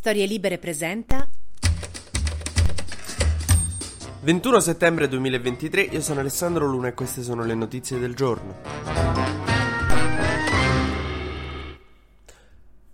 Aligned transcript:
Storie 0.00 0.24
Libere 0.24 0.56
presenta 0.56 1.28
21 4.22 4.60
settembre 4.60 5.08
2023, 5.08 5.82
io 5.82 6.00
sono 6.00 6.20
Alessandro 6.20 6.64
Luna 6.64 6.88
e 6.88 6.94
queste 6.94 7.22
sono 7.22 7.44
le 7.44 7.54
notizie 7.54 7.98
del 7.98 8.14
giorno. 8.14 9.29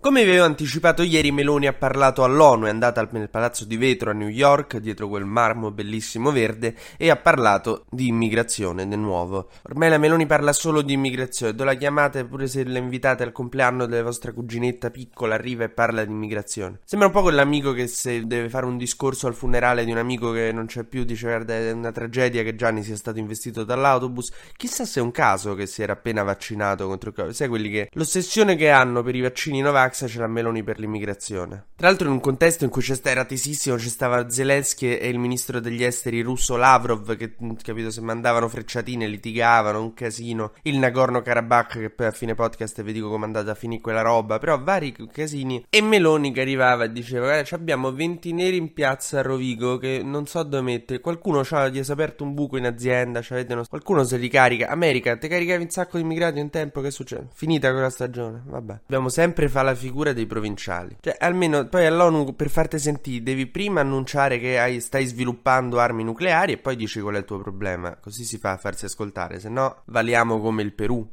Come 0.07 0.23
vi 0.23 0.29
avevo 0.29 0.45
anticipato 0.45 1.03
ieri, 1.03 1.33
Meloni 1.33 1.67
ha 1.67 1.73
parlato 1.73 2.23
all'ONU, 2.23 2.67
è 2.67 2.69
andata 2.69 3.05
nel 3.11 3.29
palazzo 3.29 3.65
di 3.65 3.75
vetro 3.75 4.09
a 4.09 4.13
New 4.13 4.29
York, 4.29 4.77
dietro 4.77 5.09
quel 5.09 5.25
marmo 5.25 5.69
bellissimo 5.69 6.31
verde, 6.31 6.75
e 6.95 7.09
ha 7.09 7.17
parlato 7.17 7.83
di 7.89 8.07
immigrazione, 8.07 8.87
di 8.87 8.95
nuovo. 8.95 9.49
Ormai 9.63 9.89
la 9.89 9.97
Meloni 9.97 10.25
parla 10.25 10.53
solo 10.53 10.81
di 10.81 10.93
immigrazione, 10.93 11.53
dove 11.53 11.71
la 11.71 11.77
chiamate 11.77 12.23
pure 12.23 12.47
se 12.47 12.63
la 12.63 12.77
invitate 12.77 13.23
al 13.23 13.33
compleanno 13.33 13.85
della 13.85 14.03
vostra 14.03 14.31
cuginetta 14.31 14.91
piccola, 14.91 15.35
arriva 15.35 15.65
e 15.65 15.69
parla 15.69 16.05
di 16.05 16.11
immigrazione. 16.13 16.79
Sembra 16.85 17.09
un 17.09 17.13
po' 17.13 17.23
quell'amico 17.23 17.73
che 17.73 17.87
se 17.87 18.25
deve 18.25 18.47
fare 18.47 18.65
un 18.65 18.77
discorso 18.77 19.27
al 19.27 19.35
funerale 19.35 19.83
di 19.83 19.91
un 19.91 19.97
amico 19.97 20.31
che 20.31 20.53
non 20.53 20.67
c'è 20.67 20.85
più, 20.85 21.03
dice 21.03 21.27
guarda 21.27 21.53
è 21.53 21.71
una 21.71 21.91
tragedia 21.91 22.43
che 22.43 22.55
Gianni 22.55 22.81
sia 22.81 22.95
stato 22.95 23.19
investito 23.19 23.65
dall'autobus. 23.65 24.31
Chissà 24.55 24.85
se 24.85 25.01
è 25.01 25.03
un 25.03 25.11
caso 25.11 25.53
che 25.53 25.65
si 25.65 25.81
era 25.81 25.91
appena 25.91 26.23
vaccinato 26.23 26.87
contro 26.87 27.09
il 27.09 27.15
Covid. 27.17 27.33
Sai 27.33 27.49
quelli 27.49 27.69
che 27.69 27.89
l'ossessione 27.91 28.55
che 28.55 28.69
hanno 28.69 29.03
per 29.03 29.13
i 29.13 29.19
vaccini 29.19 29.59
Novax 29.59 29.95
c'è 30.05 30.19
la 30.19 30.27
Meloni 30.27 30.63
per 30.63 30.79
l'immigrazione. 30.79 31.65
Tra 31.75 31.87
l'altro 31.87 32.07
in 32.07 32.13
un 32.13 32.19
contesto 32.19 32.63
in 32.63 32.69
cui 32.69 32.81
c'è 32.81 32.95
era 33.03 33.25
tesissimo, 33.25 33.75
c'è 33.75 33.87
stava 33.87 34.29
Zelensky 34.29 34.95
e 34.95 35.07
il 35.07 35.17
ministro 35.17 35.59
degli 35.59 35.83
esteri 35.83 36.21
russo 36.21 36.55
Lavrov 36.55 37.15
che, 37.15 37.35
capito, 37.61 37.89
se 37.89 38.01
mandavano 38.01 38.47
frecciatine, 38.47 39.07
litigavano, 39.07 39.81
un 39.81 39.93
casino. 39.93 40.53
Il 40.63 40.77
Nagorno-Karabakh 40.77 41.79
che 41.79 41.89
poi 41.89 42.07
a 42.07 42.11
fine 42.11 42.35
podcast 42.35 42.81
vi 42.83 42.93
dico 42.93 43.09
come 43.09 43.23
è 43.23 43.27
andata 43.27 43.51
a 43.51 43.55
finire 43.55 43.81
quella 43.81 44.01
roba, 44.01 44.37
però 44.37 44.61
vari 44.61 44.93
casini. 45.11 45.65
E 45.69 45.81
Meloni 45.81 46.31
che 46.31 46.41
arrivava 46.41 46.85
e 46.85 46.91
diceva, 46.91 47.25
guarda, 47.25 47.55
abbiamo 47.55 47.91
20 47.91 48.33
neri 48.33 48.57
in 48.57 48.73
piazza 48.73 49.19
a 49.19 49.21
Rovigo 49.21 49.77
che 49.77 50.01
non 50.03 50.25
so 50.25 50.43
dove 50.43 50.63
mettere. 50.63 50.99
Qualcuno 50.99 51.39
ha 51.47 51.71
aperto 51.87 52.23
un 52.23 52.33
buco 52.33 52.57
in 52.57 52.65
azienda, 52.65 53.21
uno... 53.29 53.63
qualcuno 53.69 54.03
se 54.03 54.17
li 54.17 54.29
carica. 54.29 54.67
America, 54.67 55.17
te 55.17 55.27
caricavi 55.27 55.63
un 55.63 55.69
sacco 55.69 55.97
di 55.97 56.03
immigrati 56.03 56.39
in 56.39 56.49
tempo, 56.49 56.81
che 56.81 56.91
succede? 56.91 57.27
Finita 57.33 57.71
quella 57.71 57.89
stagione, 57.89 58.41
vabbè. 58.45 58.79
Dobbiamo 58.81 59.09
sempre 59.09 59.47
fare 59.47 59.65
la 59.67 59.75
figura 59.75 59.86
figura 59.87 60.11
dei 60.11 60.25
provinciali. 60.25 60.97
Cioè, 60.99 61.15
almeno 61.19 61.65
poi 61.67 61.85
all'ONU 61.85 62.35
per 62.35 62.49
farti 62.49 62.77
sentire 62.77 63.23
devi 63.23 63.47
prima 63.47 63.81
annunciare 63.81 64.37
che 64.37 64.59
hai, 64.59 64.81
stai 64.81 65.05
sviluppando 65.05 65.79
armi 65.79 66.03
nucleari 66.03 66.53
e 66.53 66.57
poi 66.57 66.75
dici 66.75 66.99
qual 66.99 67.15
è 67.15 67.19
il 67.19 67.25
tuo 67.25 67.39
problema. 67.39 67.95
Così 67.95 68.25
si 68.25 68.37
fa 68.37 68.51
a 68.51 68.57
farsi 68.57 68.85
ascoltare, 68.85 69.39
se 69.39 69.49
no 69.49 69.83
valiamo 69.85 70.39
come 70.39 70.61
il 70.61 70.73
Perù. 70.73 71.07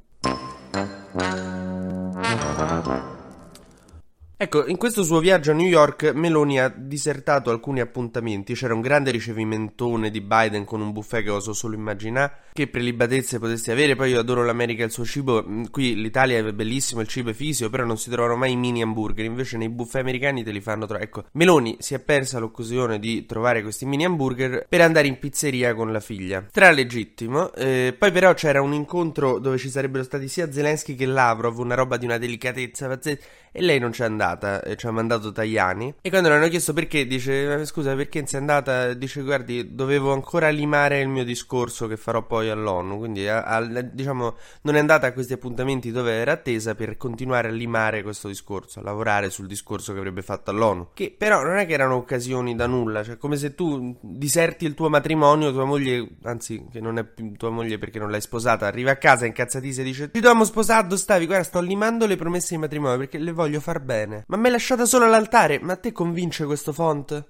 Ecco, 4.44 4.66
in 4.66 4.76
questo 4.76 5.04
suo 5.04 5.20
viaggio 5.20 5.52
a 5.52 5.54
New 5.54 5.66
York 5.66 6.12
Meloni 6.12 6.60
ha 6.60 6.68
disertato 6.68 7.48
alcuni 7.48 7.80
appuntamenti, 7.80 8.52
c'era 8.52 8.74
un 8.74 8.82
grande 8.82 9.10
ricevimentone 9.10 10.10
di 10.10 10.20
Biden 10.20 10.66
con 10.66 10.82
un 10.82 10.92
buffet 10.92 11.24
che 11.24 11.30
oso 11.30 11.54
solo 11.54 11.76
immaginare, 11.76 12.40
che 12.52 12.66
prelibatezze 12.66 13.38
potessi 13.38 13.70
avere, 13.70 13.96
poi 13.96 14.10
io 14.10 14.20
adoro 14.20 14.44
l'America 14.44 14.82
e 14.82 14.86
il 14.86 14.92
suo 14.92 15.06
cibo, 15.06 15.42
mm, 15.42 15.64
qui 15.70 15.94
l'Italia 15.94 16.36
è 16.36 16.52
bellissimo, 16.52 17.00
il 17.00 17.08
cibo 17.08 17.30
è 17.30 17.32
fisio, 17.32 17.70
però 17.70 17.86
non 17.86 17.96
si 17.96 18.10
trovano 18.10 18.36
mai 18.36 18.52
i 18.52 18.56
mini 18.56 18.82
hamburger, 18.82 19.24
invece 19.24 19.56
nei 19.56 19.70
buffet 19.70 20.02
americani 20.02 20.44
te 20.44 20.50
li 20.50 20.60
fanno 20.60 20.84
trovare. 20.84 21.06
Ecco, 21.06 21.24
Meloni 21.32 21.78
si 21.80 21.94
è 21.94 21.98
persa 22.00 22.38
l'occasione 22.38 22.98
di 22.98 23.24
trovare 23.24 23.62
questi 23.62 23.86
mini 23.86 24.04
hamburger 24.04 24.66
per 24.68 24.82
andare 24.82 25.06
in 25.06 25.18
pizzeria 25.18 25.74
con 25.74 25.90
la 25.90 26.00
figlia. 26.00 26.44
Tra 26.52 26.70
legittimo, 26.70 27.50
eh, 27.54 27.96
poi 27.98 28.12
però 28.12 28.34
c'era 28.34 28.60
un 28.60 28.74
incontro 28.74 29.38
dove 29.38 29.56
ci 29.56 29.70
sarebbero 29.70 30.04
stati 30.04 30.28
sia 30.28 30.52
Zelensky 30.52 30.94
che 30.96 31.06
Lavrov, 31.06 31.58
una 31.60 31.74
roba 31.74 31.96
di 31.96 32.04
una 32.04 32.18
delicatezza 32.18 32.88
pazzesca, 32.88 33.24
e 33.56 33.62
lei 33.62 33.78
non 33.78 33.92
c'è 33.92 34.04
andata 34.04 34.32
andata 34.34 34.62
e 34.62 34.76
ci 34.76 34.86
ha 34.86 34.90
mandato 34.90 35.32
Tajani. 35.32 35.94
E 36.02 36.10
quando 36.10 36.28
le 36.28 36.36
hanno 36.36 36.48
chiesto 36.48 36.72
perché, 36.72 37.06
dice: 37.06 37.60
eh, 37.60 37.64
Scusa, 37.64 37.94
perché 37.94 38.26
sei 38.26 38.40
andata? 38.40 38.92
Dice: 38.94 39.22
Guardi, 39.22 39.74
dovevo 39.74 40.12
ancora 40.12 40.48
limare 40.50 41.00
il 41.00 41.08
mio 41.08 41.24
discorso 41.24 41.86
che 41.86 41.96
farò 41.96 42.22
poi 42.22 42.50
all'ONU. 42.50 42.98
Quindi, 42.98 43.26
a, 43.28 43.42
a, 43.42 43.60
diciamo, 43.62 44.36
non 44.62 44.76
è 44.76 44.78
andata 44.78 45.06
a 45.06 45.12
questi 45.12 45.32
appuntamenti 45.32 45.90
dove 45.90 46.12
era 46.12 46.32
attesa 46.32 46.74
per 46.74 46.96
continuare 46.96 47.48
a 47.48 47.52
limare 47.52 48.02
questo 48.02 48.28
discorso, 48.28 48.80
a 48.80 48.82
lavorare 48.82 49.30
sul 49.30 49.46
discorso 49.46 49.92
che 49.92 49.98
avrebbe 49.98 50.22
fatto 50.22 50.50
all'ONU. 50.50 50.88
Che 50.94 51.14
però 51.16 51.42
non 51.42 51.56
è 51.56 51.66
che 51.66 51.72
erano 51.72 51.94
occasioni 51.94 52.54
da 52.54 52.66
nulla, 52.66 53.02
cioè 53.02 53.16
come 53.16 53.36
se 53.36 53.54
tu 53.54 53.96
diserti 54.00 54.64
il 54.64 54.74
tuo 54.74 54.88
matrimonio, 54.88 55.52
tua 55.52 55.64
moglie, 55.64 56.08
anzi, 56.24 56.66
che 56.70 56.80
non 56.80 56.98
è 56.98 57.04
più 57.04 57.32
tua 57.32 57.50
moglie 57.50 57.78
perché 57.78 57.98
non 57.98 58.10
l'hai 58.10 58.20
sposata, 58.20 58.66
arriva 58.66 58.90
a 58.90 58.96
casa 58.96 59.26
incazzatissima 59.26 59.82
e 59.82 59.88
dice: 59.88 60.10
Ti 60.10 60.20
dobbiamo 60.20 60.44
sposare, 60.44 60.96
stavi? 60.96 61.26
Guarda, 61.26 61.44
sto 61.44 61.60
limando 61.60 62.06
le 62.06 62.16
promesse 62.16 62.54
di 62.54 62.60
matrimonio 62.60 62.98
perché 62.98 63.18
le 63.18 63.32
voglio 63.32 63.60
far 63.60 63.80
bene. 63.80 64.23
Ma 64.26 64.36
me 64.36 64.42
l'hai 64.42 64.52
lasciata 64.52 64.86
solo 64.86 65.04
all'altare. 65.04 65.58
Ma 65.60 65.74
a 65.74 65.76
te 65.76 65.92
convince 65.92 66.44
questo 66.44 66.72
font? 66.72 67.24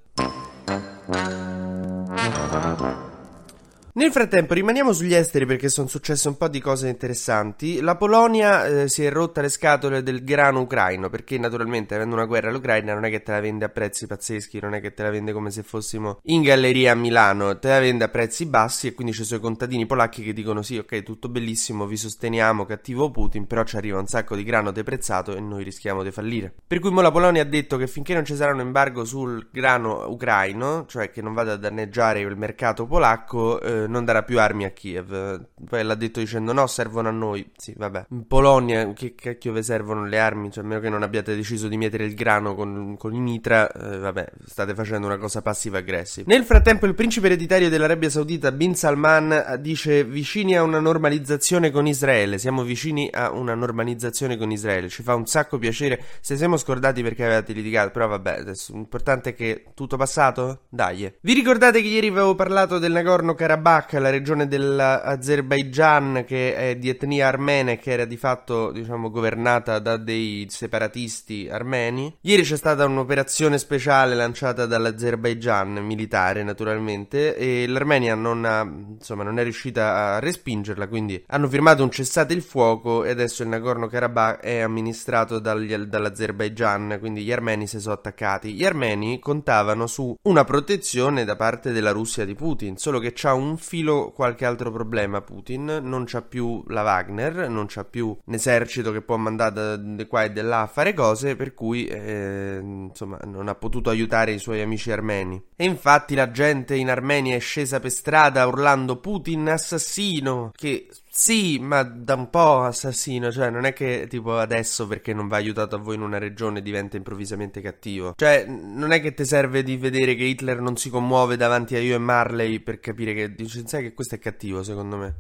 Nel 3.97 4.11
frattempo 4.11 4.55
rimaniamo 4.55 4.93
sugli 4.93 5.15
esteri 5.15 5.47
perché 5.47 5.69
sono 5.69 5.87
successe 5.87 6.27
un 6.27 6.37
po' 6.37 6.49
di 6.49 6.59
cose 6.59 6.89
interessanti. 6.89 7.81
La 7.81 7.95
Polonia 7.95 8.67
eh, 8.67 8.89
si 8.89 9.05
è 9.05 9.11
rotta 9.13 9.41
le 9.41 9.49
scatole 9.49 10.03
del 10.03 10.25
grano 10.25 10.63
ucraino 10.63 11.09
perché 11.09 11.39
naturalmente 11.39 11.95
avendo 11.95 12.17
una 12.17 12.25
guerra 12.25 12.49
all'Ucraina 12.49 12.93
non 12.93 13.05
è 13.05 13.11
che 13.11 13.23
te 13.23 13.31
la 13.31 13.39
vende 13.39 13.67
a 13.67 13.69
prezzi 13.69 14.09
pazzeschi, 14.09 14.59
non 14.61 14.75
è 14.75 14.81
che 14.81 14.95
te 14.95 15.05
la 15.05 15.11
vende 15.11 15.33
come 15.33 15.53
se 15.53 15.63
fossimo 15.63 16.19
in 16.25 16.43
galleria 16.43 16.91
a 16.91 16.97
Milano, 16.97 17.57
te 17.61 17.69
la 17.69 17.79
vende 17.79 18.03
a 18.03 18.09
prezzi 18.09 18.47
bassi 18.47 18.89
e 18.89 18.95
quindi 18.95 19.13
ci 19.13 19.23
sono 19.23 19.39
i 19.39 19.43
contadini 19.43 19.87
polacchi 19.87 20.25
che 20.25 20.33
dicono 20.33 20.63
sì 20.63 20.77
ok 20.77 21.05
tutto 21.05 21.29
bellissimo, 21.29 21.87
vi 21.87 21.97
sosteniamo, 21.97 22.65
cattivo 22.65 23.13
Putin, 23.13 23.47
però 23.47 23.63
ci 23.63 23.77
arriva 23.77 24.01
un 24.01 24.09
sacco 24.09 24.35
di 24.35 24.43
grano 24.43 24.73
deprezzato 24.73 25.37
e 25.37 25.41
noi 25.41 25.63
rischiamo 25.63 26.03
di 26.03 26.11
fallire. 26.11 26.53
Per 26.67 26.81
cui 26.81 26.91
mo 26.91 27.01
la 27.01 27.13
Polonia 27.13 27.43
ha 27.43 27.47
detto 27.47 27.77
che 27.77 27.87
finché 27.87 28.13
non 28.13 28.25
ci 28.25 28.35
sarà 28.35 28.53
un 28.53 28.59
embargo 28.59 29.05
sul 29.05 29.51
grano 29.53 30.09
ucraino, 30.09 30.85
cioè 30.89 31.13
che 31.13 31.23
non 31.23 31.33
vada 31.33 31.53
a 31.53 31.57
danneggiare 31.57 32.19
il 32.19 32.37
mercato 32.37 32.87
polacco, 32.87 33.61
eh, 33.61 33.83
non 33.87 34.05
darà 34.05 34.23
più 34.23 34.41
armi 34.41 34.65
a 34.65 34.71
Kiev. 34.71 35.47
Poi 35.69 35.83
l'ha 35.83 35.95
detto 35.95 36.21
dicendo 36.21 36.53
no, 36.53 36.67
servono 36.67 37.09
a 37.09 37.13
noi. 37.13 37.51
Sì, 37.57 37.75
vabbè. 37.77 38.07
In 38.11 38.27
Polonia, 38.27 38.93
che 38.93 39.15
cacchio 39.15 39.53
vi 39.53 39.63
servono 39.63 40.07
le 40.07 40.19
armi? 40.19 40.51
Cioè, 40.51 40.65
a 40.65 40.67
meno 40.67 40.81
che 40.81 40.89
non 40.89 41.03
abbiate 41.03 41.35
deciso 41.35 41.69
di 41.69 41.77
mettere 41.77 42.05
il 42.05 42.15
grano 42.15 42.55
con, 42.55 42.97
con 42.99 43.15
i 43.15 43.21
mitra, 43.21 43.71
eh, 43.71 43.99
vabbè, 43.99 44.33
state 44.47 44.75
facendo 44.75 45.07
una 45.07 45.19
cosa 45.19 45.43
passiva-aggressiva. 45.43 46.33
Nel 46.33 46.45
frattempo, 46.45 46.87
il 46.87 46.95
principe 46.95 47.27
ereditario 47.27 47.69
dell'Arabia 47.69 48.11
Saudita, 48.11 48.53
Bin 48.53 48.75
Salman, 48.75 49.59
dice 49.61 50.05
vicini 50.05 50.57
a 50.57 50.63
una 50.63 50.81
normalizzazione 50.81 51.71
con 51.71 51.87
Israele. 51.87 52.39
Siamo 52.39 52.63
vicini 52.63 53.11
a 53.13 53.31
una 53.31 53.55
normalizzazione 53.55 54.37
con 54.37 54.51
Israele. 54.51 54.89
Ci 54.89 55.03
fa 55.03 55.15
un 55.15 55.27
sacco 55.27 55.59
piacere. 55.59 56.03
Se 56.21 56.37
siamo 56.37 56.57
scordati 56.57 57.03
perché 57.03 57.25
avevate 57.25 57.53
litigato, 57.53 57.91
però 57.91 58.09
vabbè, 58.09 58.39
adesso 58.39 58.73
l'importante 58.73 59.31
è 59.31 59.35
che 59.35 59.67
tutto 59.75 59.97
passato? 59.97 60.63
Dai. 60.69 61.13
Vi 61.21 61.33
ricordate 61.33 61.81
che 61.83 61.89
ieri 61.89 62.09
avevo 62.09 62.35
parlato 62.35 62.79
del 62.79 62.93
Nagorno-Karabakh? 62.93 63.74
Karabakh, 63.75 63.93
la 63.95 64.11
regione 64.11 64.47
dell'Azerbaijan 64.47 66.25
che 66.27 66.55
è 66.55 66.77
di 66.77 66.89
etnia 66.89 67.27
armena 67.29 67.73
e 67.73 67.79
che 67.79 67.91
era 67.91 68.05
di 68.05 68.17
fatto, 68.17 68.71
diciamo, 68.71 69.11
governata 69.11 69.79
da 69.81 69.97
dei 69.97 70.47
separatisti 70.49 71.49
armeni. 71.51 72.17
Ieri 72.21 72.43
c'è 72.43 72.57
stata 72.57 72.85
un'operazione 72.85 73.59
speciale 73.59 74.15
lanciata 74.15 74.67
dall'Azerbaijan, 74.67 75.85
militare 75.85 76.43
naturalmente, 76.45 77.37
e 77.37 77.67
l'Armenia 77.67 78.15
non, 78.15 78.45
ha, 78.45 78.61
insomma, 78.63 79.25
non 79.25 79.39
è 79.39 79.43
riuscita 79.43 80.15
a 80.15 80.19
respingerla, 80.21 80.87
quindi 80.87 81.25
hanno 81.29 81.49
firmato 81.49 81.83
un 81.83 81.91
cessate 81.91 82.33
il 82.33 82.43
fuoco 82.43 83.05
e 83.05 83.11
adesso 83.11 83.43
il 83.43 83.49
Nagorno-Karabakh 83.49 84.41
è 84.41 84.61
amministrato 84.61 85.39
dagli, 85.39 85.75
dall'Azerbaijan, 85.75 86.99
quindi 87.01 87.23
gli 87.25 87.33
armeni 87.33 87.67
si 87.67 87.81
sono 87.81 87.95
attaccati. 87.95 88.53
Gli 88.53 88.65
armeni 88.65 89.19
contavano 89.19 89.87
su 89.87 90.15
una 90.23 90.45
protezione 90.45 91.25
da 91.25 91.37
parte 91.37 91.73
della 91.73 91.91
Russia 91.91 92.25
di 92.25 92.35
Putin, 92.35 92.77
solo 92.77 92.99
che 92.99 93.13
c'ha 93.15 93.33
un 93.33 93.57
filo 93.65 94.13
qualche 94.13 94.45
altro 94.45 94.71
problema 94.71 95.23
Putin, 95.23 95.81
non 95.83 96.05
c'ha 96.07 96.23
più 96.23 96.63
la 96.69 96.83
Wagner, 96.83 97.49
non 97.49 97.67
c'ha 97.67 97.85
più 97.85 98.17
un 98.25 98.35
esercito 98.35 98.93
che 98.93 99.01
può 99.01 99.17
mandare 99.17 99.79
di 99.83 100.07
qua 100.07 100.25
e 100.25 100.33
di 100.33 100.41
là 100.43 100.61
a 100.61 100.67
fare 100.67 100.93
cose, 100.93 101.35
per 101.35 101.55
cui 101.55 101.87
eh, 101.87 102.59
insomma 102.61 103.19
non 103.25 103.49
ha 103.49 103.55
potuto 103.55 103.91
aiutare 103.91 104.33
i 104.33 104.39
suoi 104.39 104.61
amici 104.61 104.93
armeni. 104.93 105.43
E 105.57 105.65
infatti 105.65 106.15
la 106.15 106.31
gente 106.31 106.77
in 106.77 106.91
Armenia 106.91 107.37
è 107.37 107.41
scesa 107.41 107.81
per 107.81 107.91
strada 107.91 108.47
urlando 108.47 109.01
Putin 109.01 109.49
assassino, 109.49 110.53
che 110.55 110.89
sì, 111.17 111.61
ma 111.61 111.85
da 111.85 112.15
un 112.15 112.29
po' 112.29 112.63
assassino, 112.63 113.31
cioè 113.31 113.49
non 113.49 113.65
è 113.65 113.73
che 113.73 114.07
tipo 114.09 114.37
adesso 114.37 114.89
perché 114.89 115.15
non 115.15 115.29
va 115.29 115.37
aiutato 115.37 115.77
a 115.77 115.79
voi 115.79 115.95
in 115.95 116.03
una 116.03 116.19
regione 116.19 116.61
diventa 116.61 116.97
improvvisamente 116.97 117.61
cattivo. 117.61 118.15
Cioè, 118.17 118.47
non 118.47 118.91
è 118.91 119.01
che 119.01 119.15
ti 119.15 119.25
serve 119.25 119.63
di 119.63 119.77
vedere 119.77 120.17
che 120.17 120.25
Hitler 120.25 120.61
non 120.61 120.77
si 120.77 120.91
commuove 120.91 121.37
davanti 121.37 121.77
a 121.77 121.79
io 121.79 121.95
e 121.95 121.99
Marley 121.99 122.59
per 122.59 122.81
capire 122.81 123.15
che 123.15 123.33
dici, 123.33 123.63
sai 123.65 123.85
che 123.85 123.95
questo 123.95 124.17
è 124.17 124.19
cattivo, 124.19 124.65
secondo 124.65 124.97
me. 124.97 125.15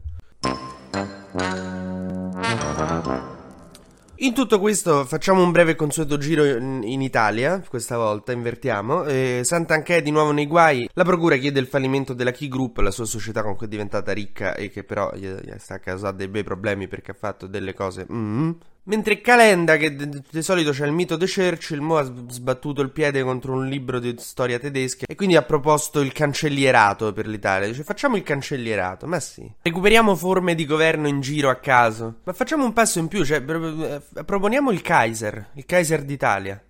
In 4.25 4.32
tutto 4.32 4.59
questo 4.59 5.05
facciamo 5.05 5.43
un 5.43 5.50
breve 5.50 5.75
consueto 5.75 6.17
giro 6.17 6.47
in, 6.47 7.03
Italia, 7.03 7.62
questa 7.69 7.99
volta 7.99 8.32
invertiamo. 8.32 9.05
Eh, 9.05 9.43
Sant'Anché 9.44 9.97
è 9.97 10.03
di 10.03 10.11
nuovo 10.11 10.31
nei 10.31 10.47
guai. 10.47 10.88
La 10.94 11.05
procura 11.05 11.37
chiede 11.37 11.61
il 11.61 11.67
fallimento 11.67 12.15
della 12.15 12.31
Key 12.31 12.49
Group, 12.49 12.79
la 12.79 12.91
sua 12.91 13.05
società 13.05 13.43
con 13.43 13.55
cui 13.55 13.67
è 13.67 13.69
diventata 13.69 14.12
ricca 14.12 14.55
e 14.55 14.71
che 14.71 14.82
però 14.82 15.12
gli, 15.15 15.29
gli 15.29 15.53
sta 15.59 15.79
causando 15.79 16.17
dei 16.17 16.29
bei 16.29 16.43
problemi 16.43 16.88
perché 16.88 17.11
ha 17.11 17.17
fatto 17.19 17.47
delle 17.47 17.75
cose 17.75 18.06
mm, 18.11 18.50
Mentre 18.87 19.23
Calenda, 19.23 19.79
che 19.79 19.97
di 19.97 20.43
solito 20.43 20.71
c'è 20.71 20.85
il 20.85 20.93
mito 20.93 21.17
di 21.17 21.25
Churchill, 21.25 21.81
mo 21.81 21.97
ha 21.97 22.05
sbattuto 22.29 22.83
il 22.83 22.91
piede 22.91 23.23
contro 23.23 23.55
un 23.55 23.67
libro 23.67 23.99
di 23.99 24.15
storia 24.19 24.59
tedesca 24.59 25.07
e 25.09 25.15
quindi 25.15 25.37
ha 25.37 25.43
proposto 25.43 26.01
il 26.01 26.13
cancellierato 26.13 27.11
per 27.15 27.27
l'Italia. 27.27 27.67
Dice 27.67 27.83
facciamo 27.83 28.17
il 28.17 28.23
cancellierato, 28.23 29.07
ma 29.07 29.21
sì. 29.21 29.51
Recuperiamo 29.63 30.15
forme 30.15 30.55
di 30.55 30.67
governo 30.67 31.09
in 31.09 31.23
giro 31.23 31.49
a 31.49 31.55
caso. 31.55 32.17
Ma 32.25 32.35
facciamo 32.35 32.65
un 32.65 32.75
passo 32.75 32.99
in 32.99 33.09
più, 33.09 33.25
cioè 33.25 33.43
eh, 33.43 34.23
proponiamo 34.23 34.71
il 34.71 34.83
Kaiser, 34.83 35.49
il 35.55 35.65
Kaiser 35.65 36.03
d'Italia. 36.03 36.63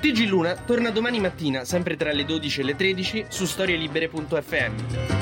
TG 0.00 0.28
Luna 0.28 0.54
torna 0.54 0.90
domani 0.90 1.18
mattina, 1.18 1.64
sempre 1.64 1.96
tra 1.96 2.12
le 2.12 2.24
12 2.24 2.60
e 2.60 2.64
le 2.64 2.76
13, 2.76 3.24
su 3.28 3.46
storielibere.fm. 3.46 5.21